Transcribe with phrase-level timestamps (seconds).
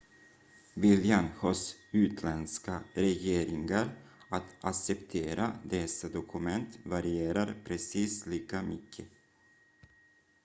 [0.75, 3.89] viljan hos utländska regeringar
[4.29, 9.07] att acceptera dessa dokument varierar precis lika mycket